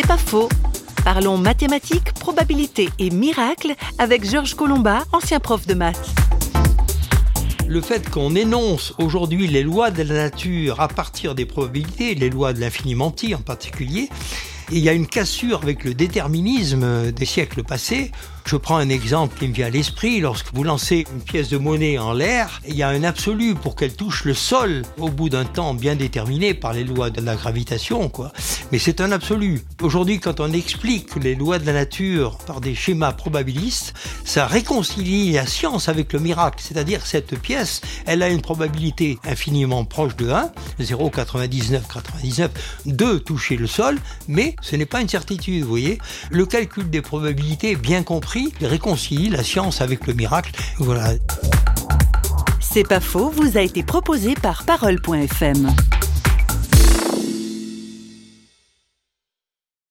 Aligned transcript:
C'est 0.00 0.06
pas 0.06 0.16
faux. 0.16 0.48
Parlons 1.02 1.38
mathématiques, 1.38 2.12
probabilité 2.12 2.88
et 3.00 3.10
miracles 3.10 3.74
avec 3.98 4.24
Georges 4.24 4.54
Colomba, 4.54 5.02
ancien 5.12 5.40
prof 5.40 5.66
de 5.66 5.74
maths. 5.74 6.14
Le 7.66 7.80
fait 7.80 8.08
qu'on 8.08 8.36
énonce 8.36 8.94
aujourd'hui 8.98 9.48
les 9.48 9.64
lois 9.64 9.90
de 9.90 10.04
la 10.04 10.14
nature 10.14 10.78
à 10.78 10.86
partir 10.86 11.34
des 11.34 11.46
probabilités, 11.46 12.14
les 12.14 12.30
lois 12.30 12.52
de 12.52 12.60
l'infinimenti 12.60 13.34
en 13.34 13.40
particulier, 13.40 14.08
il 14.70 14.78
y 14.78 14.88
a 14.88 14.92
une 14.92 15.08
cassure 15.08 15.62
avec 15.64 15.82
le 15.82 15.94
déterminisme 15.94 17.10
des 17.10 17.26
siècles 17.26 17.64
passés 17.64 18.12
je 18.48 18.56
prends 18.56 18.78
un 18.78 18.88
exemple 18.88 19.38
qui 19.38 19.46
me 19.46 19.52
vient 19.52 19.66
à 19.66 19.70
l'esprit. 19.70 20.20
Lorsque 20.20 20.54
vous 20.54 20.64
lancez 20.64 21.04
une 21.12 21.20
pièce 21.20 21.50
de 21.50 21.58
monnaie 21.58 21.98
en 21.98 22.14
l'air, 22.14 22.62
il 22.66 22.76
y 22.76 22.82
a 22.82 22.88
un 22.88 23.04
absolu 23.04 23.54
pour 23.54 23.76
qu'elle 23.76 23.94
touche 23.94 24.24
le 24.24 24.32
sol 24.32 24.84
au 24.96 25.10
bout 25.10 25.28
d'un 25.28 25.44
temps 25.44 25.74
bien 25.74 25.96
déterminé 25.96 26.54
par 26.54 26.72
les 26.72 26.84
lois 26.84 27.10
de 27.10 27.20
la 27.20 27.36
gravitation, 27.36 28.08
quoi. 28.08 28.32
Mais 28.72 28.78
c'est 28.78 29.02
un 29.02 29.12
absolu. 29.12 29.60
Aujourd'hui, 29.82 30.18
quand 30.18 30.40
on 30.40 30.50
explique 30.50 31.14
les 31.16 31.34
lois 31.34 31.58
de 31.58 31.66
la 31.66 31.74
nature 31.74 32.38
par 32.38 32.62
des 32.62 32.74
schémas 32.74 33.12
probabilistes, 33.12 33.92
ça 34.24 34.46
réconcilie 34.46 35.32
la 35.32 35.46
science 35.46 35.90
avec 35.90 36.14
le 36.14 36.18
miracle. 36.18 36.64
C'est-à-dire 36.66 37.04
cette 37.04 37.38
pièce, 37.38 37.82
elle 38.06 38.22
a 38.22 38.30
une 38.30 38.40
probabilité 38.40 39.18
infiniment 39.24 39.84
proche 39.84 40.16
de 40.16 40.30
1, 40.30 40.52
0,99, 40.80 41.82
99, 41.92 42.50
de 42.86 43.18
toucher 43.18 43.56
le 43.56 43.66
sol, 43.66 43.98
mais 44.26 44.56
ce 44.62 44.74
n'est 44.74 44.86
pas 44.86 45.02
une 45.02 45.08
certitude, 45.10 45.64
vous 45.64 45.68
voyez. 45.68 45.98
Le 46.30 46.46
calcul 46.46 46.88
des 46.88 47.02
probabilités 47.02 47.76
bien 47.76 48.02
compris 48.02 48.37
réconcilie 48.60 49.28
la 49.28 49.42
science 49.42 49.80
avec 49.80 50.06
le 50.06 50.14
miracle. 50.14 50.52
Voilà. 50.78 51.12
C'est 52.60 52.86
pas 52.86 53.00
faux, 53.00 53.30
vous 53.30 53.56
a 53.56 53.62
été 53.62 53.82
proposé 53.82 54.34
par 54.34 54.64
parole.fm. 54.64 55.68